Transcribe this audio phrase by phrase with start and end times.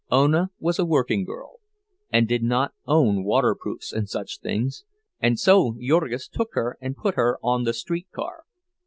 [0.09, 1.59] Ona was a working girl,
[2.11, 4.83] and did not own waterproofs and such things,
[5.19, 8.45] and so Jurgis took her and put her on the streetcar.